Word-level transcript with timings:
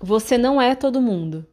você 0.00 0.38
não 0.38 0.60
é 0.60 0.74
todo 0.74 1.00
mundo. 1.00 1.46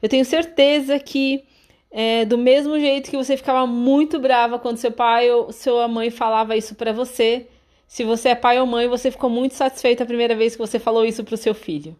Eu 0.00 0.08
tenho 0.08 0.24
certeza 0.24 0.98
que 0.98 1.44
é, 1.90 2.24
do 2.24 2.36
mesmo 2.36 2.78
jeito 2.78 3.10
que 3.10 3.16
você 3.16 3.36
ficava 3.36 3.66
muito 3.66 4.20
brava 4.20 4.58
quando 4.58 4.76
seu 4.76 4.92
pai 4.92 5.30
ou 5.30 5.52
sua 5.52 5.88
mãe 5.88 6.10
falava 6.10 6.56
isso 6.56 6.74
para 6.74 6.92
você, 6.92 7.48
se 7.88 8.04
você 8.04 8.28
é 8.28 8.34
pai 8.34 8.60
ou 8.60 8.66
mãe, 8.66 8.86
você 8.86 9.10
ficou 9.10 9.30
muito 9.30 9.54
satisfeito 9.54 10.02
a 10.02 10.06
primeira 10.06 10.36
vez 10.36 10.54
que 10.54 10.60
você 10.60 10.78
falou 10.78 11.06
isso 11.06 11.24
pro 11.24 11.38
seu 11.38 11.54
filho. 11.54 11.96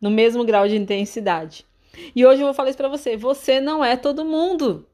No 0.00 0.10
mesmo 0.10 0.42
grau 0.42 0.66
de 0.66 0.74
intensidade. 0.74 1.66
E 2.14 2.24
hoje 2.24 2.40
eu 2.40 2.46
vou 2.46 2.54
falar 2.54 2.70
isso 2.70 2.78
para 2.78 2.88
você. 2.88 3.14
Você 3.16 3.60
não 3.60 3.84
é 3.84 3.94
todo 3.96 4.24
mundo. 4.24 4.86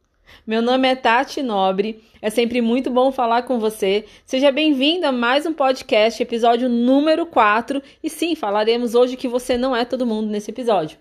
Meu 0.47 0.61
nome 0.61 0.89
é 0.89 0.95
Tati 0.95 1.43
Nobre. 1.43 2.03
É 2.21 2.29
sempre 2.31 2.61
muito 2.61 2.91
bom 2.91 3.13
falar 3.13 3.43
com 3.43 3.59
você. 3.59 4.05
Seja 4.25 4.51
bem-vindo 4.51 5.07
a 5.07 5.13
mais 5.13 5.47
um 5.47 5.53
podcast, 5.53 6.23
episódio 6.23 6.69
número 6.69 7.27
4. 7.27 7.83
E 8.03 8.11
sim, 8.11 8.35
falaremos 8.35 8.95
hoje 8.95 9.17
que 9.17 9.29
você 9.29 9.57
não 9.57 9.75
é 9.75 9.85
todo 9.85 10.07
mundo 10.07 10.29
nesse 10.29 10.51
episódio. 10.51 10.99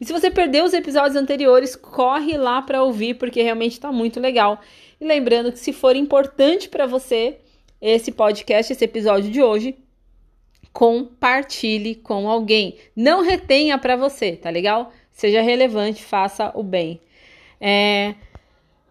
E 0.00 0.04
se 0.04 0.12
você 0.12 0.30
perdeu 0.30 0.64
os 0.64 0.72
episódios 0.72 1.16
anteriores, 1.16 1.76
corre 1.76 2.36
lá 2.36 2.62
para 2.62 2.82
ouvir, 2.82 3.14
porque 3.14 3.42
realmente 3.42 3.72
está 3.72 3.90
muito 3.92 4.20
legal. 4.20 4.60
E 5.00 5.04
lembrando 5.04 5.52
que 5.52 5.58
se 5.58 5.72
for 5.72 5.96
importante 5.96 6.68
para 6.68 6.86
você 6.86 7.38
esse 7.80 8.12
podcast, 8.12 8.72
esse 8.72 8.84
episódio 8.84 9.30
de 9.30 9.42
hoje, 9.42 9.76
compartilhe 10.72 11.94
com 11.94 12.28
alguém. 12.28 12.76
Não 12.94 13.22
retenha 13.22 13.78
para 13.78 13.96
você, 13.96 14.36
tá 14.36 14.50
legal? 14.50 14.92
Seja 15.10 15.40
relevante, 15.40 16.02
faça 16.02 16.52
o 16.54 16.62
bem. 16.62 17.00
É, 17.60 18.14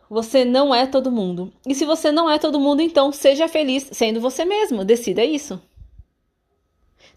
você 0.09 0.43
não 0.43 0.73
é 0.73 0.87
todo 0.87 1.11
mundo. 1.11 1.53
E 1.67 1.75
se 1.75 1.85
você 1.85 2.11
não 2.11 2.29
é 2.29 2.39
todo 2.39 2.59
mundo, 2.59 2.81
então 2.81 3.11
seja 3.11 3.47
feliz 3.47 3.87
sendo 3.91 4.19
você 4.19 4.43
mesmo. 4.43 4.83
Decida 4.83 5.23
isso. 5.23 5.61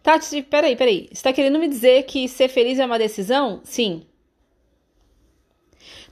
Tati, 0.03 0.43
peraí, 0.43 0.77
peraí. 0.77 1.07
Você 1.07 1.15
está 1.15 1.33
querendo 1.33 1.59
me 1.59 1.69
dizer 1.69 2.03
que 2.03 2.29
ser 2.29 2.49
feliz 2.49 2.79
é 2.79 2.85
uma 2.85 2.99
decisão? 2.99 3.61
Sim. 3.65 4.05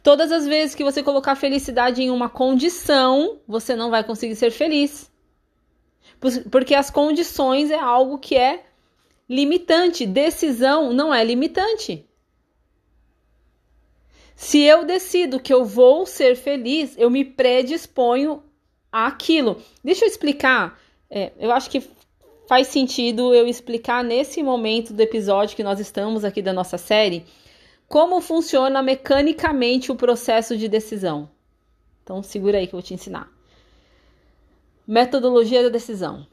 Todas 0.02 0.32
as 0.32 0.46
vezes 0.46 0.74
que 0.74 0.84
você 0.84 1.02
colocar 1.02 1.34
felicidade 1.34 2.02
em 2.02 2.10
uma 2.10 2.28
condição, 2.28 3.38
você 3.46 3.77
não 3.77 3.90
vai 3.90 4.02
conseguir 4.02 4.36
ser 4.36 4.50
feliz. 4.50 5.10
Porque 6.50 6.74
as 6.74 6.88
condições 6.88 7.70
é 7.70 7.78
algo 7.78 8.18
que 8.18 8.36
é 8.36 8.64
limitante. 9.28 10.06
Decisão 10.06 10.92
não 10.92 11.12
é 11.12 11.22
limitante. 11.22 12.06
Se 14.41 14.62
eu 14.62 14.86
decido 14.86 15.38
que 15.38 15.52
eu 15.52 15.66
vou 15.66 16.06
ser 16.06 16.34
feliz, 16.34 16.96
eu 16.96 17.10
me 17.10 17.22
predisponho 17.22 18.42
àquilo. 18.91 19.60
Deixa 19.84 20.06
eu 20.06 20.08
explicar. 20.08 20.80
É, 21.10 21.30
eu 21.38 21.52
acho 21.52 21.69
que 21.69 21.86
faz 22.48 22.68
sentido 22.68 23.34
eu 23.34 23.46
explicar 23.46 24.02
nesse 24.02 24.42
momento 24.42 24.94
do 24.94 25.00
episódio 25.02 25.55
que 25.55 25.62
nós 25.62 25.78
estamos 25.78 26.24
aqui 26.24 26.41
da 26.41 26.55
nossa 26.55 26.78
série 26.78 27.27
como 27.86 28.18
funciona 28.22 28.83
mecanicamente 28.83 29.92
o 29.92 29.94
processo 29.94 30.56
de 30.56 30.68
decisão. 30.68 31.28
Então, 32.02 32.22
segura 32.22 32.56
aí 32.56 32.66
que 32.66 32.74
eu 32.74 32.80
vou 32.80 32.83
te 32.83 32.94
ensinar. 32.94 33.30
Metodologia 34.86 35.62
da 35.62 35.68
decisão. 35.68 36.27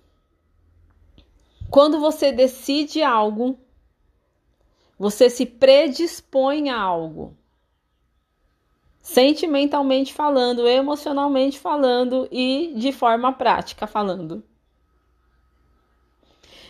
Quando 1.69 1.99
você 1.99 2.31
decide 2.31 3.03
algo, 3.03 3.59
você 4.97 5.29
se 5.29 5.45
predispõe 5.45 6.69
a 6.69 6.79
algo. 6.79 7.35
Sentimentalmente 9.07 10.13
falando, 10.13 10.67
emocionalmente 10.67 11.57
falando 11.57 12.27
e 12.29 12.73
de 12.75 12.91
forma 12.91 13.31
prática 13.31 13.87
falando. 13.87 14.43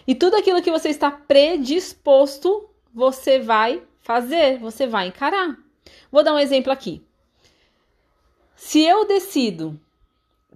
E 0.05 0.13
tudo 0.13 0.35
aquilo 0.35 0.61
que 0.61 0.69
você 0.69 0.89
está 0.89 1.09
predisposto, 1.09 2.69
você 2.93 3.39
vai 3.39 3.81
fazer, 4.01 4.59
você 4.59 4.85
vai 4.85 5.07
encarar. 5.07 5.57
Vou 6.11 6.23
dar 6.23 6.35
um 6.35 6.37
exemplo 6.37 6.71
aqui. 6.71 7.01
Se 8.55 8.83
eu 8.83 9.07
decido 9.07 9.77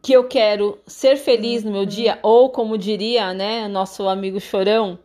que 0.03 0.13
eu 0.13 0.27
quero 0.27 0.77
ser 0.85 1.17
feliz 1.17 1.63
no 1.63 1.71
meu 1.71 1.87
dia, 1.87 2.19
ou 2.21 2.51
como 2.51 2.77
diria, 2.77 3.33
né, 3.33 3.67
nosso 3.67 4.07
amigo 4.07 4.39
Chorão, 4.39 4.99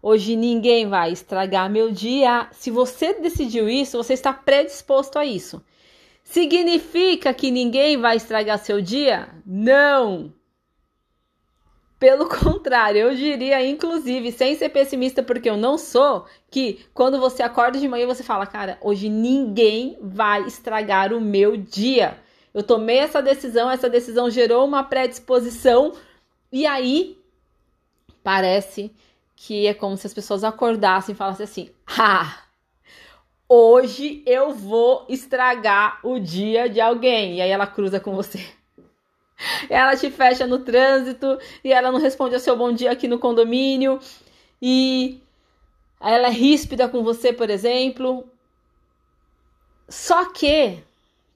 hoje 0.00 0.36
ninguém 0.36 0.88
vai 0.88 1.12
estragar 1.12 1.68
meu 1.68 1.92
dia. 1.92 2.48
Se 2.50 2.70
você 2.70 3.12
decidiu 3.12 3.68
isso, 3.68 3.98
você 3.98 4.14
está 4.14 4.32
predisposto 4.32 5.18
a 5.18 5.26
isso. 5.26 5.62
Significa 6.24 7.32
que 7.34 7.50
ninguém 7.50 7.98
vai 7.98 8.16
estragar 8.16 8.58
seu 8.58 8.80
dia? 8.80 9.28
Não! 9.46 10.32
Pelo 11.98 12.26
contrário, 12.28 13.00
eu 13.02 13.14
diria, 13.14 13.64
inclusive, 13.64 14.32
sem 14.32 14.56
ser 14.56 14.70
pessimista, 14.70 15.22
porque 15.22 15.48
eu 15.48 15.56
não 15.56 15.78
sou, 15.78 16.26
que 16.50 16.84
quando 16.92 17.20
você 17.20 17.42
acorda 17.42 17.78
de 17.78 17.86
manhã 17.86 18.06
você 18.06 18.22
fala, 18.22 18.46
cara, 18.46 18.78
hoje 18.80 19.08
ninguém 19.08 19.96
vai 20.00 20.42
estragar 20.42 21.12
o 21.12 21.20
meu 21.20 21.56
dia. 21.56 22.18
Eu 22.52 22.62
tomei 22.62 22.98
essa 22.98 23.22
decisão, 23.22 23.70
essa 23.70 23.88
decisão 23.88 24.30
gerou 24.30 24.64
uma 24.64 24.82
predisposição, 24.82 25.92
e 26.50 26.66
aí 26.66 27.18
parece 28.22 28.90
que 29.36 29.66
é 29.66 29.74
como 29.74 29.96
se 29.96 30.06
as 30.06 30.14
pessoas 30.14 30.42
acordassem 30.42 31.14
e 31.14 31.18
falassem 31.18 31.44
assim: 31.44 31.70
ah, 31.86 32.44
hoje 33.48 34.22
eu 34.26 34.52
vou 34.52 35.04
estragar 35.08 36.00
o 36.02 36.18
dia 36.18 36.68
de 36.68 36.80
alguém. 36.80 37.36
E 37.36 37.40
aí 37.40 37.50
ela 37.50 37.66
cruza 37.66 38.00
com 38.00 38.14
você. 38.14 38.44
ela 39.68 39.96
te 39.96 40.10
fecha 40.10 40.46
no 40.46 40.60
trânsito 40.60 41.38
e 41.62 41.72
ela 41.72 41.90
não 41.90 41.98
responde 41.98 42.34
ao 42.34 42.40
seu 42.40 42.56
bom 42.56 42.72
dia 42.72 42.90
aqui 42.90 43.08
no 43.08 43.18
condomínio 43.18 43.98
e 44.60 45.20
ela 46.00 46.28
é 46.28 46.30
ríspida 46.30 46.88
com 46.88 47.02
você, 47.02 47.32
por 47.32 47.50
exemplo. 47.50 48.28
Só 49.88 50.26
que 50.26 50.82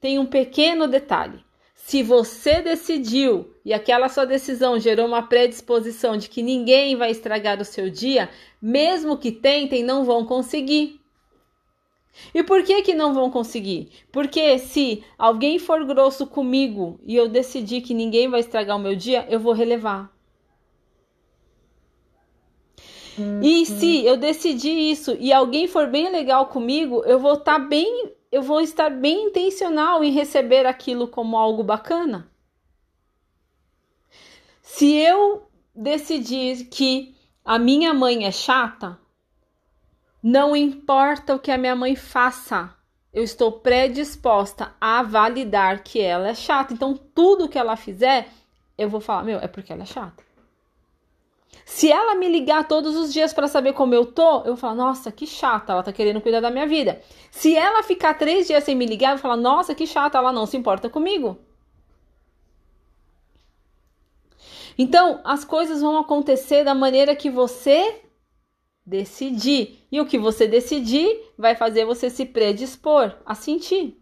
tem 0.00 0.18
um 0.18 0.26
pequeno 0.26 0.86
detalhe. 0.86 1.44
Se 1.74 2.02
você 2.02 2.60
decidiu 2.60 3.54
e 3.64 3.72
aquela 3.72 4.08
sua 4.08 4.26
decisão 4.26 4.78
gerou 4.78 5.06
uma 5.06 5.22
predisposição 5.22 6.16
de 6.16 6.28
que 6.28 6.42
ninguém 6.42 6.96
vai 6.96 7.10
estragar 7.10 7.60
o 7.60 7.64
seu 7.64 7.88
dia, 7.88 8.28
mesmo 8.60 9.16
que 9.16 9.32
tentem, 9.32 9.82
não 9.82 10.04
vão 10.04 10.26
conseguir. 10.26 10.97
E 12.34 12.42
por 12.42 12.62
que 12.62 12.82
que 12.82 12.94
não 12.94 13.14
vão 13.14 13.30
conseguir? 13.30 13.90
Porque 14.12 14.58
se 14.58 15.02
alguém 15.16 15.58
for 15.58 15.84
grosso 15.84 16.26
comigo 16.26 17.00
e 17.04 17.16
eu 17.16 17.28
decidir 17.28 17.80
que 17.80 17.94
ninguém 17.94 18.28
vai 18.28 18.40
estragar 18.40 18.76
o 18.76 18.80
meu 18.80 18.94
dia, 18.94 19.26
eu 19.28 19.40
vou 19.40 19.52
relevar. 19.52 20.12
Uhum. 23.18 23.42
E 23.42 23.66
se 23.66 24.04
eu 24.04 24.16
decidir 24.16 24.90
isso 24.90 25.16
e 25.18 25.32
alguém 25.32 25.66
for 25.66 25.88
bem 25.88 26.10
legal 26.10 26.46
comigo, 26.46 27.02
eu 27.04 27.18
vou 27.18 27.34
estar 27.34 27.58
tá 27.58 27.58
bem, 27.58 28.12
eu 28.30 28.42
vou 28.42 28.60
estar 28.60 28.90
bem 28.90 29.26
intencional 29.26 30.04
em 30.04 30.12
receber 30.12 30.66
aquilo 30.66 31.08
como 31.08 31.36
algo 31.36 31.62
bacana. 31.62 32.30
Se 34.62 34.94
eu 34.94 35.48
decidir 35.74 36.66
que 36.66 37.14
a 37.44 37.58
minha 37.58 37.92
mãe 37.92 38.26
é 38.26 38.30
chata, 38.30 38.98
não 40.22 40.56
importa 40.56 41.34
o 41.34 41.38
que 41.38 41.50
a 41.50 41.58
minha 41.58 41.76
mãe 41.76 41.94
faça, 41.94 42.74
eu 43.12 43.22
estou 43.22 43.52
predisposta 43.52 44.74
a 44.80 45.02
validar 45.02 45.82
que 45.82 46.00
ela 46.00 46.28
é 46.28 46.34
chata. 46.34 46.74
Então, 46.74 46.94
tudo 46.94 47.48
que 47.48 47.58
ela 47.58 47.76
fizer, 47.76 48.28
eu 48.76 48.88
vou 48.88 49.00
falar: 49.00 49.24
meu, 49.24 49.38
é 49.38 49.48
porque 49.48 49.72
ela 49.72 49.82
é 49.82 49.86
chata. 49.86 50.22
Se 51.64 51.90
ela 51.90 52.14
me 52.14 52.28
ligar 52.28 52.66
todos 52.66 52.96
os 52.96 53.12
dias 53.12 53.32
para 53.32 53.48
saber 53.48 53.72
como 53.72 53.94
eu 53.94 54.06
tô, 54.06 54.38
eu 54.38 54.46
vou 54.46 54.56
falar: 54.56 54.74
nossa, 54.74 55.10
que 55.10 55.26
chata, 55.26 55.72
ela 55.72 55.82
tá 55.82 55.92
querendo 55.92 56.20
cuidar 56.20 56.40
da 56.40 56.50
minha 56.50 56.66
vida. 56.66 57.00
Se 57.30 57.56
ela 57.56 57.82
ficar 57.82 58.14
três 58.14 58.46
dias 58.46 58.64
sem 58.64 58.74
me 58.74 58.86
ligar, 58.86 59.12
eu 59.12 59.18
falar: 59.18 59.36
nossa, 59.36 59.74
que 59.74 59.86
chata, 59.86 60.18
ela 60.18 60.32
não 60.32 60.46
se 60.46 60.56
importa 60.56 60.88
comigo. 60.90 61.38
Então, 64.76 65.20
as 65.24 65.44
coisas 65.44 65.80
vão 65.80 65.98
acontecer 65.98 66.62
da 66.62 66.74
maneira 66.74 67.16
que 67.16 67.28
você 67.28 68.00
decidir. 68.88 69.84
E 69.92 70.00
o 70.00 70.06
que 70.06 70.18
você 70.18 70.46
decidir 70.46 71.20
vai 71.36 71.54
fazer 71.54 71.84
você 71.84 72.08
se 72.08 72.24
predispor 72.24 73.14
a 73.24 73.34
sentir. 73.34 73.96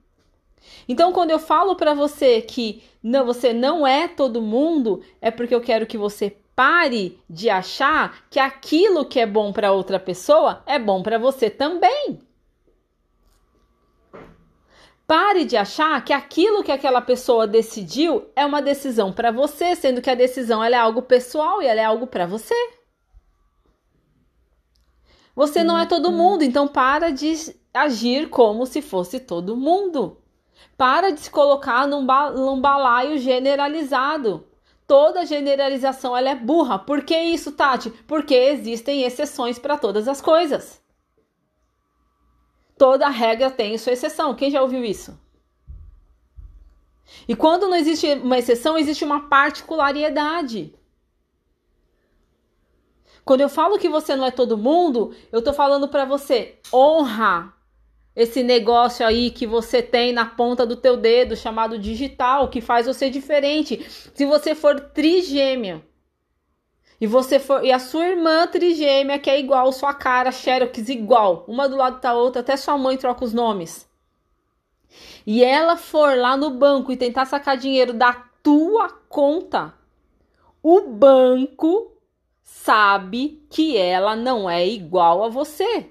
Então, 0.88 1.12
quando 1.12 1.30
eu 1.30 1.38
falo 1.38 1.74
para 1.76 1.92
você 1.92 2.40
que 2.40 2.82
não, 3.02 3.24
você 3.24 3.52
não 3.52 3.86
é 3.86 4.08
todo 4.08 4.42
mundo, 4.42 5.02
é 5.20 5.30
porque 5.30 5.54
eu 5.54 5.60
quero 5.60 5.86
que 5.86 5.98
você 5.98 6.36
pare 6.54 7.18
de 7.28 7.50
achar 7.50 8.26
que 8.30 8.38
aquilo 8.38 9.04
que 9.04 9.20
é 9.20 9.26
bom 9.26 9.52
para 9.52 9.72
outra 9.72 9.98
pessoa 9.98 10.62
é 10.66 10.78
bom 10.78 11.02
para 11.02 11.18
você 11.18 11.50
também. 11.50 12.18
Pare 15.06 15.44
de 15.44 15.56
achar 15.56 16.04
que 16.04 16.12
aquilo 16.12 16.64
que 16.64 16.72
aquela 16.72 17.00
pessoa 17.00 17.46
decidiu 17.46 18.26
é 18.34 18.44
uma 18.44 18.60
decisão 18.60 19.12
para 19.12 19.30
você, 19.30 19.76
sendo 19.76 20.02
que 20.02 20.10
a 20.10 20.16
decisão 20.16 20.64
é 20.64 20.74
algo 20.74 21.02
pessoal 21.02 21.62
e 21.62 21.66
é 21.66 21.84
algo 21.84 22.08
para 22.08 22.26
você. 22.26 22.54
Você 25.36 25.62
não 25.62 25.78
é 25.78 25.84
todo 25.84 26.10
mundo, 26.10 26.42
então 26.42 26.66
para 26.66 27.10
de 27.10 27.54
agir 27.72 28.30
como 28.30 28.64
se 28.64 28.80
fosse 28.80 29.20
todo 29.20 29.54
mundo. 29.54 30.16
Para 30.78 31.10
de 31.10 31.20
se 31.20 31.30
colocar 31.30 31.86
num, 31.86 32.06
ba 32.06 32.30
num 32.30 32.58
balaio 32.58 33.18
generalizado. 33.18 34.46
toda 34.86 35.26
generalização 35.26 36.16
ela 36.16 36.30
é 36.30 36.34
burra. 36.34 36.78
Por 36.78 37.02
que 37.04 37.18
isso, 37.18 37.52
Tati? 37.52 37.90
Porque 37.90 38.34
existem 38.34 39.02
exceções 39.02 39.58
para 39.58 39.76
todas 39.76 40.08
as 40.08 40.22
coisas. 40.22 40.80
Toda 42.78 43.08
regra 43.08 43.50
tem 43.50 43.76
sua 43.76 43.92
exceção. 43.92 44.34
Quem 44.34 44.50
já 44.50 44.62
ouviu 44.62 44.84
isso? 44.84 45.18
E 47.28 47.34
quando 47.36 47.68
não 47.68 47.76
existe 47.76 48.06
uma 48.14 48.38
exceção, 48.38 48.78
existe 48.78 49.04
uma 49.04 49.28
particularidade. 49.28 50.74
Quando 53.26 53.40
eu 53.40 53.48
falo 53.48 53.76
que 53.76 53.88
você 53.88 54.14
não 54.14 54.24
é 54.24 54.30
todo 54.30 54.56
mundo, 54.56 55.12
eu 55.32 55.42
tô 55.42 55.52
falando 55.52 55.88
para 55.88 56.04
você 56.04 56.60
honra 56.72 57.52
esse 58.14 58.40
negócio 58.44 59.04
aí 59.04 59.32
que 59.32 59.44
você 59.44 59.82
tem 59.82 60.12
na 60.12 60.24
ponta 60.24 60.64
do 60.64 60.76
teu 60.76 60.96
dedo 60.96 61.34
chamado 61.34 61.76
digital, 61.76 62.48
que 62.48 62.60
faz 62.60 62.86
você 62.86 63.10
diferente. 63.10 63.84
Se 64.14 64.24
você 64.24 64.54
for 64.54 64.78
trigêmea 64.78 65.84
e 67.00 67.06
você 67.08 67.40
for 67.40 67.64
e 67.64 67.72
a 67.72 67.80
sua 67.80 68.06
irmã 68.06 68.46
trigêmea 68.46 69.18
que 69.18 69.28
é 69.28 69.40
igual 69.40 69.72
sua 69.72 69.92
cara, 69.92 70.30
xerox 70.30 70.88
igual, 70.88 71.44
uma 71.48 71.68
do 71.68 71.74
lado 71.74 72.00
da 72.00 72.14
outra, 72.14 72.42
até 72.42 72.56
sua 72.56 72.78
mãe 72.78 72.96
troca 72.96 73.24
os 73.24 73.34
nomes. 73.34 73.90
E 75.26 75.42
ela 75.42 75.76
for 75.76 76.16
lá 76.16 76.36
no 76.36 76.50
banco 76.50 76.92
e 76.92 76.96
tentar 76.96 77.26
sacar 77.26 77.56
dinheiro 77.56 77.92
da 77.92 78.12
tua 78.40 78.88
conta, 79.08 79.74
o 80.62 80.82
banco 80.82 81.95
sabe 82.46 83.44
que 83.50 83.76
ela 83.76 84.14
não 84.14 84.48
é 84.48 84.64
igual 84.64 85.24
a 85.24 85.28
você. 85.28 85.90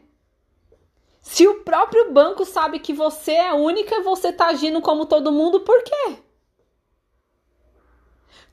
Se 1.21 1.45
o 1.45 1.63
próprio 1.65 2.13
banco 2.13 2.45
sabe 2.45 2.79
que 2.79 2.93
você 2.93 3.33
é 3.33 3.53
única, 3.53 4.01
você 4.01 4.31
tá 4.31 4.47
agindo 4.47 4.81
como 4.81 5.05
todo 5.05 5.33
mundo, 5.33 5.59
por 5.59 5.83
quê? 5.83 6.17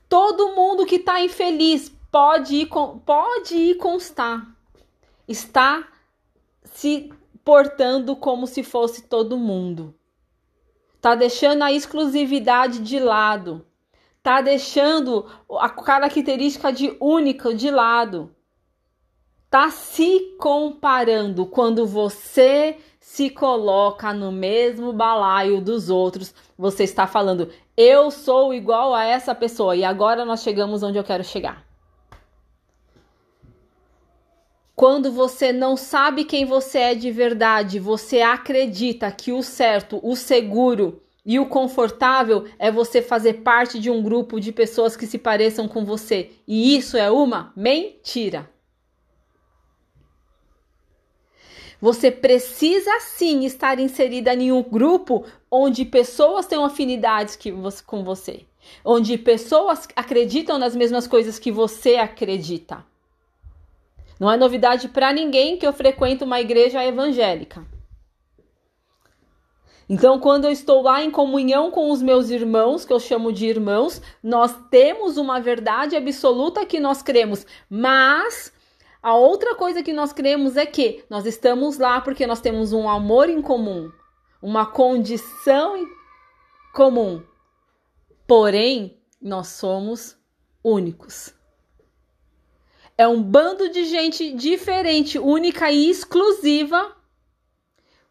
Todo 0.09 0.53
mundo 0.53 0.85
que 0.85 0.99
tá 0.99 1.21
infeliz 1.21 1.89
pode 2.11 2.55
ir, 2.55 2.69
pode 3.05 3.55
ir 3.55 3.75
constar. 3.75 4.53
Está 5.25 5.87
se 6.65 7.09
portando 7.43 8.17
como 8.17 8.45
se 8.47 8.63
fosse 8.63 9.03
todo 9.03 9.37
mundo. 9.37 9.95
Tá 10.99 11.15
deixando 11.15 11.63
a 11.63 11.71
exclusividade 11.71 12.79
de 12.79 12.99
lado. 12.99 13.65
Tá 14.23 14.39
deixando 14.39 15.25
a 15.59 15.69
característica 15.69 16.71
de 16.71 16.95
única 17.01 17.53
de 17.53 17.69
lado 17.69 18.33
está 19.43 19.69
se 19.69 20.35
comparando 20.39 21.45
quando 21.45 21.85
você 21.85 22.77
se 23.01 23.29
coloca 23.29 24.13
no 24.13 24.31
mesmo 24.31 24.93
balaio 24.93 25.59
dos 25.59 25.89
outros. 25.89 26.33
Você 26.57 26.85
está 26.85 27.05
falando, 27.05 27.49
eu 27.75 28.09
sou 28.09 28.53
igual 28.53 28.95
a 28.95 29.03
essa 29.03 29.35
pessoa 29.35 29.75
e 29.75 29.83
agora 29.83 30.23
nós 30.23 30.41
chegamos 30.41 30.81
onde 30.81 30.97
eu 30.97 31.03
quero 31.03 31.23
chegar. 31.23 31.63
Quando 34.73 35.11
você 35.11 35.51
não 35.51 35.75
sabe 35.75 36.23
quem 36.23 36.45
você 36.45 36.79
é 36.79 36.95
de 36.95 37.11
verdade, 37.11 37.77
você 37.77 38.21
acredita 38.21 39.11
que 39.11 39.33
o 39.33 39.43
certo, 39.43 39.99
o 40.01 40.15
seguro 40.15 41.02
e 41.25 41.39
o 41.39 41.45
confortável 41.45 42.45
é 42.59 42.69
você 42.69 43.01
fazer 43.01 43.35
parte 43.35 43.79
de 43.79 43.89
um 43.89 44.03
grupo 44.03 44.39
de 44.39 44.51
pessoas 44.51 44.95
que 44.95 45.07
se 45.07 45.17
pareçam 45.17 45.67
com 45.67 45.85
você. 45.85 46.31
E 46.47 46.75
isso 46.75 46.97
é 46.97 47.09
uma 47.09 47.53
mentira. 47.55 48.49
Você 51.79 52.09
precisa 52.09 52.91
sim 53.01 53.45
estar 53.45 53.79
inserida 53.79 54.33
em 54.33 54.51
um 54.51 54.63
grupo 54.63 55.25
onde 55.51 55.83
pessoas 55.83 56.45
têm 56.45 56.63
afinidades 56.63 57.35
que 57.35 57.53
com 57.85 58.03
você, 58.03 58.45
onde 58.85 59.17
pessoas 59.17 59.87
acreditam 59.95 60.57
nas 60.57 60.75
mesmas 60.75 61.07
coisas 61.07 61.37
que 61.37 61.51
você 61.51 61.95
acredita. 61.95 62.85
Não 64.17 64.31
é 64.31 64.37
novidade 64.37 64.87
para 64.87 65.11
ninguém 65.11 65.57
que 65.57 65.67
eu 65.67 65.73
frequento 65.73 66.23
uma 66.23 66.39
igreja 66.39 66.85
evangélica. 66.85 67.72
Então, 69.89 70.19
quando 70.19 70.45
eu 70.45 70.51
estou 70.51 70.81
lá 70.81 71.03
em 71.03 71.11
comunhão 71.11 71.69
com 71.69 71.91
os 71.91 72.01
meus 72.01 72.29
irmãos, 72.29 72.85
que 72.85 72.93
eu 72.93 72.99
chamo 72.99 73.33
de 73.33 73.45
irmãos, 73.45 74.01
nós 74.21 74.55
temos 74.69 75.17
uma 75.17 75.39
verdade 75.39 75.95
absoluta 75.95 76.65
que 76.65 76.79
nós 76.79 77.01
cremos, 77.01 77.45
mas 77.69 78.53
a 79.01 79.13
outra 79.15 79.55
coisa 79.55 79.83
que 79.83 79.91
nós 79.91 80.13
cremos 80.13 80.55
é 80.55 80.65
que 80.65 81.03
nós 81.09 81.25
estamos 81.25 81.77
lá 81.77 81.99
porque 81.99 82.25
nós 82.25 82.39
temos 82.39 82.71
um 82.71 82.87
amor 82.87 83.29
em 83.29 83.41
comum, 83.41 83.91
uma 84.41 84.65
condição 84.65 85.85
comum. 86.73 87.21
Porém, 88.25 88.97
nós 89.21 89.49
somos 89.49 90.17
únicos. 90.63 91.33
É 92.97 93.07
um 93.07 93.21
bando 93.21 93.69
de 93.69 93.83
gente 93.85 94.31
diferente, 94.31 95.19
única 95.19 95.69
e 95.69 95.89
exclusiva, 95.89 96.95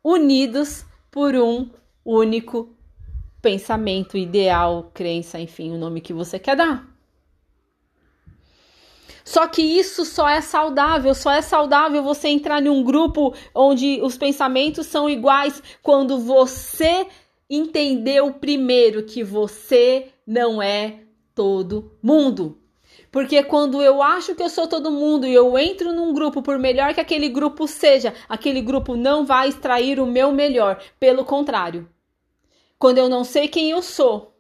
unidos 0.05 0.85
por 1.13 1.37
um 1.37 1.69
único 2.03 2.75
pensamento, 3.43 4.17
ideal, 4.17 4.91
crença, 4.95 5.39
enfim, 5.39 5.71
o 5.71 5.79
nome 5.79 6.01
que 6.01 6.13
você 6.13 6.39
quer 6.39 6.57
dar. 6.57 6.89
Só 9.23 9.47
que 9.47 9.63
isso 9.63 10.05
só 10.05 10.29
é 10.29 10.41
saudável, 10.41 11.15
só 11.15 11.31
é 11.31 11.43
saudável 11.43 12.03
você 12.03 12.29
entrar 12.29 12.65
em 12.65 12.69
um 12.69 12.83
grupo 12.83 13.35
onde 13.55 14.01
os 14.03 14.17
pensamentos 14.17 14.87
são 14.87 15.09
iguais 15.09 15.63
quando 15.83 16.19
você 16.19 17.07
entendeu 17.49 18.33
primeiro 18.33 19.05
que 19.05 19.23
você 19.23 20.09
não 20.27 20.63
é 20.63 21.01
todo 21.35 21.93
mundo. 22.03 22.62
Porque 23.13 23.43
quando 23.43 23.83
eu 23.83 24.03
acho 24.03 24.35
que 24.35 24.43
eu 24.43 24.49
sou 24.49 24.67
todo 24.67 24.91
mundo 24.91 25.27
e 25.27 25.35
eu 25.35 25.59
entro 25.59 25.93
num 25.93 26.15
grupo, 26.15 26.41
por 26.41 26.59
melhor 26.59 26.95
que 26.95 27.01
aquele 27.01 27.29
grupo 27.29 27.69
seja, 27.69 28.15
aquele 28.27 28.63
grupo 28.63 28.97
não 28.97 29.27
vai 29.27 29.49
extrair 29.49 30.01
o 30.01 30.07
meu 30.07 30.33
melhor. 30.33 30.83
Pelo 30.99 31.23
contrário. 31.23 31.87
Quando 32.79 32.97
eu 32.97 33.11
não 33.11 33.23
sei 33.23 33.49
quem 33.49 33.71
eu 33.71 33.83
sou, 33.83 34.35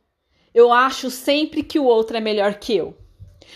eu 0.55 0.73
acho 0.73 1.11
sempre 1.11 1.63
que 1.63 1.79
o 1.79 1.85
outro 1.85 2.17
é 2.17 2.21
melhor 2.21 2.55
que 2.55 2.75
eu. 2.75 2.97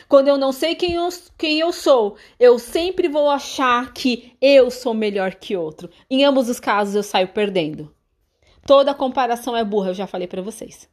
Quando 0.07 0.29
eu 0.29 0.37
não 0.37 0.53
sei 0.53 0.75
quem 0.75 0.93
eu, 0.93 1.09
quem 1.39 1.61
eu 1.61 1.73
sou, 1.73 2.17
eu 2.39 2.59
sempre 2.59 3.09
vou 3.09 3.31
achar 3.31 3.95
que 3.95 4.37
eu 4.39 4.71
sou 4.71 4.93
melhor 4.93 5.35
que 5.35 5.57
outro. 5.57 5.89
Em 6.11 6.25
ambos 6.25 6.51
os 6.51 6.61
casos, 6.61 6.95
eu 6.95 7.03
saio 7.03 7.29
perdendo. 7.29 7.91
Toda 8.67 8.93
comparação 8.93 9.57
é 9.57 9.65
burra, 9.65 9.91
eu 9.91 9.95
já 9.95 10.07
falei 10.07 10.27
para 10.27 10.43
vocês. 10.43 10.87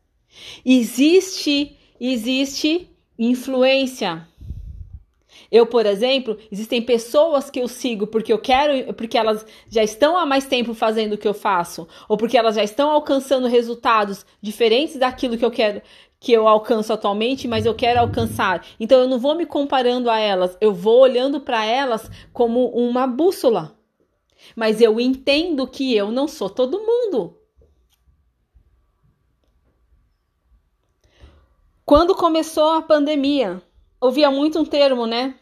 Existe, 0.63 1.77
existe 1.99 2.89
influência. 3.17 4.27
Eu, 5.51 5.65
por 5.65 5.85
exemplo, 5.85 6.37
existem 6.51 6.81
pessoas 6.81 7.49
que 7.49 7.59
eu 7.59 7.67
sigo 7.67 8.07
porque 8.07 8.33
eu 8.33 8.39
quero, 8.39 8.93
porque 8.93 9.17
elas 9.17 9.45
já 9.69 9.83
estão 9.83 10.17
há 10.17 10.25
mais 10.25 10.45
tempo 10.45 10.73
fazendo 10.73 11.13
o 11.13 11.17
que 11.17 11.27
eu 11.27 11.33
faço, 11.33 11.87
ou 12.07 12.17
porque 12.17 12.37
elas 12.37 12.55
já 12.55 12.63
estão 12.63 12.89
alcançando 12.89 13.47
resultados 13.47 14.25
diferentes 14.41 14.95
daquilo 14.97 15.37
que 15.37 15.45
eu 15.45 15.51
quero, 15.51 15.81
que 16.19 16.31
eu 16.31 16.47
alcanço 16.47 16.93
atualmente, 16.93 17.47
mas 17.47 17.65
eu 17.65 17.75
quero 17.75 17.99
alcançar. 17.99 18.65
Então 18.79 19.01
eu 19.01 19.07
não 19.07 19.19
vou 19.19 19.35
me 19.35 19.45
comparando 19.45 20.09
a 20.09 20.17
elas, 20.17 20.57
eu 20.61 20.73
vou 20.73 21.01
olhando 21.01 21.41
para 21.41 21.65
elas 21.65 22.09
como 22.31 22.67
uma 22.67 23.05
bússola. 23.05 23.77
Mas 24.55 24.81
eu 24.81 24.99
entendo 24.99 25.67
que 25.67 25.95
eu 25.95 26.11
não 26.11 26.27
sou 26.27 26.49
todo 26.49 26.81
mundo. 26.81 27.37
Quando 31.85 32.15
começou 32.15 32.71
a 32.71 32.81
pandemia, 32.81 33.61
ouvia 33.99 34.31
muito 34.31 34.57
um 34.57 34.65
termo, 34.65 35.05
né? 35.05 35.35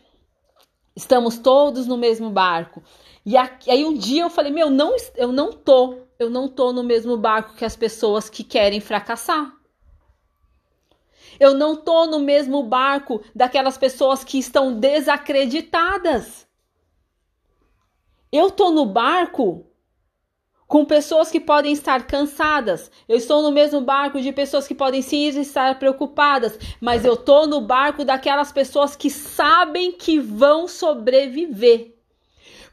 Estamos 0.96 1.38
todos 1.38 1.86
no 1.86 1.98
mesmo 1.98 2.32
barco. 2.32 2.84
E 3.24 3.38
aí 3.38 3.86
um 3.86 3.94
dia 3.94 4.24
eu 4.24 4.30
falei: 4.30 4.52
"Meu, 4.52 4.70
não 4.70 4.96
eu 5.16 5.32
não 5.32 5.54
tô, 5.54 6.00
eu 6.18 6.30
não 6.30 6.48
tô 6.48 6.74
no 6.74 6.84
mesmo 6.84 7.16
barco 7.16 7.56
que 7.56 7.64
as 7.64 7.76
pessoas 7.76 8.30
que 8.30 8.44
querem 8.44 8.80
fracassar. 8.80 9.54
Eu 11.40 11.54
não 11.54 11.76
tô 11.76 12.06
no 12.08 12.20
mesmo 12.20 12.64
barco 12.64 13.24
daquelas 13.36 13.78
pessoas 13.78 14.24
que 14.24 14.38
estão 14.38 14.74
desacreditadas. 14.80 16.48
Eu 18.32 18.50
tô 18.50 18.72
no 18.72 18.86
barco 18.86 19.71
com 20.72 20.86
pessoas 20.86 21.30
que 21.30 21.38
podem 21.42 21.74
estar 21.74 22.08
cansadas. 22.08 22.90
Eu 23.06 23.18
estou 23.18 23.42
no 23.42 23.52
mesmo 23.52 23.82
barco 23.82 24.22
de 24.22 24.32
pessoas 24.32 24.66
que 24.66 24.74
podem 24.74 25.02
sim 25.02 25.28
estar 25.28 25.78
preocupadas, 25.78 26.58
mas 26.80 27.04
eu 27.04 27.18
tô 27.18 27.46
no 27.46 27.60
barco 27.60 28.06
daquelas 28.06 28.54
pessoas 28.54 28.96
que 28.96 29.10
sabem 29.10 29.92
que 29.92 30.18
vão 30.18 30.70
sobreviver. 30.70 31.94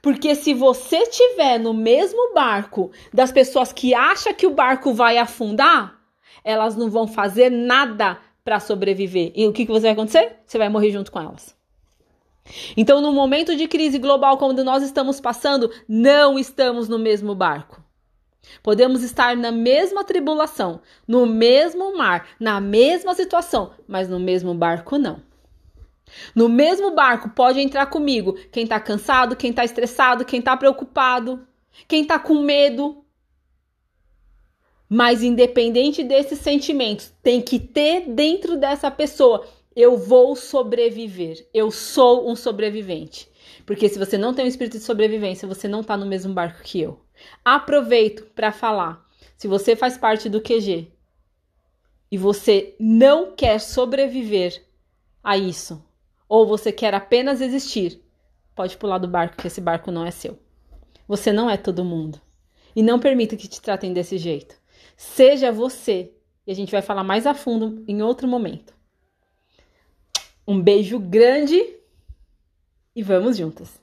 Porque 0.01 0.37
se 0.37 0.55
você 0.55 1.07
tiver 1.07 1.59
no 1.59 1.75
mesmo 1.75 2.33
barco 2.33 2.93
das 3.13 3.33
pessoas 3.33 3.73
que 3.73 3.93
acham 3.93 4.33
que 4.33 4.47
o 4.47 4.55
barco 4.55 4.95
vai 4.95 5.19
afundar, 5.19 5.99
elas 6.45 6.77
não 6.77 6.89
vão 6.89 7.09
fazer 7.09 7.51
nada 7.51 8.17
para 8.45 8.61
sobreviver. 8.61 9.33
E 9.35 9.45
o 9.49 9.53
que, 9.53 9.67
que 9.67 9.73
você 9.73 9.87
vai 9.87 9.91
acontecer? 9.91 10.37
Você 10.47 10.57
vai 10.57 10.69
morrer 10.69 10.93
junto 10.93 11.11
com 11.11 11.19
elas. 11.19 11.53
Então, 12.77 13.01
no 13.01 13.13
momento 13.13 13.57
de 13.57 13.67
crise 13.67 13.99
global 13.99 14.39
como 14.39 14.53
nós 14.53 14.85
estamos 14.85 15.21
passando, 15.21 15.69
não 15.89 16.39
estamos 16.39 16.89
no 16.89 16.97
mesmo 16.97 17.35
barco. 17.35 17.88
Podemos 18.63 19.03
estar 19.03 19.37
na 19.37 19.53
mesma 19.53 20.05
tribulação, 20.05 20.81
no 21.07 21.27
mesmo 21.27 21.97
mar, 21.97 22.29
na 22.41 22.61
mesma 22.61 23.15
situação, 23.15 23.73
mas 23.87 24.09
no 24.09 24.19
mesmo 24.19 24.55
barco 24.55 24.97
não. 24.99 25.23
No 26.35 26.49
mesmo 26.49 26.95
barco 26.95 27.31
pode 27.31 27.61
entrar 27.61 27.87
comigo 27.87 28.35
quem 28.51 28.67
tá 28.67 28.81
cansado, 28.81 29.37
quem 29.37 29.53
tá 29.53 29.65
estressado, 29.65 30.25
quem 30.25 30.41
tá 30.41 30.57
preocupado, 30.57 31.47
quem 31.87 32.05
tá 32.05 32.19
com 32.19 32.41
medo. 32.41 33.05
Mas 34.89 35.23
independente 35.23 36.03
desses 36.03 36.39
sentimentos, 36.39 37.13
tem 37.23 37.43
que 37.43 37.59
ter 37.59 38.09
dentro 38.09 38.57
dessa 38.57 38.91
pessoa 38.91 39.47
eu 39.79 39.97
vou 39.97 40.35
sobreviver. 40.35 41.47
Eu 41.55 41.71
sou 41.71 42.29
um 42.29 42.35
sobrevivente. 42.35 43.29
Porque 43.65 43.89
se 43.89 43.97
você 43.97 44.19
não 44.19 44.35
tem 44.35 44.45
um 44.45 44.49
espírito 44.49 44.77
de 44.77 44.83
sobrevivência, 44.83 45.47
você 45.47 45.69
não 45.69 45.85
tá 45.85 45.97
no 45.97 46.05
mesmo 46.05 46.35
barco 46.35 46.65
que 46.65 46.81
eu. 46.81 46.99
Aproveito 47.45 48.25
para 48.35 48.53
falar. 48.53 49.07
Se 49.37 49.47
você 49.47 49.77
faz 49.77 49.97
parte 49.97 50.29
do 50.29 50.41
QG 50.41 50.91
e 52.11 52.19
você 52.19 52.75
não 52.79 53.35
quer 53.35 53.61
sobreviver 53.61 54.65
a 55.23 55.37
isso, 55.37 55.85
ou 56.29 56.47
você 56.47 56.73
quer 56.73 56.95
apenas 56.95 57.41
existir, 57.41 58.03
pode 58.55 58.77
pular 58.77 58.99
do 58.99 59.09
barco, 59.09 59.37
que 59.37 59.47
esse 59.47 59.61
barco 59.61 59.91
não 59.91 60.05
é 60.05 60.11
seu. 60.11 60.39
Você 61.07 61.33
não 61.33 61.49
é 61.49 61.57
todo 61.57 61.85
mundo. 61.85 62.21
E 62.75 62.83
não 62.83 62.99
permita 62.99 63.37
que 63.37 63.49
te 63.49 63.61
tratem 63.61 63.93
desse 63.93 64.19
jeito. 64.19 64.57
Seja 64.97 65.51
você. 65.51 66.13
E 66.47 66.53
a 66.53 66.55
gente 66.55 66.71
vai 66.71 66.83
falar 66.83 67.05
mais 67.05 67.27
a 67.27 67.35
fundo 67.35 67.85
em 67.89 68.03
outro 68.03 68.29
momento. 68.29 68.75
Um 70.47 70.61
beijo 70.61 70.99
grande 70.99 71.63
e 72.95 73.03
vamos 73.03 73.37
juntas! 73.37 73.81